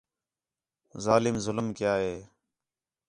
ظالم 1.05 1.35
ظلم 1.45 1.67
کیا 1.77 1.93
ہِے 2.01 2.15